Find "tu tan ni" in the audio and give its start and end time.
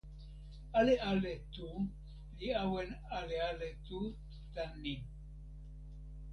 3.87-4.95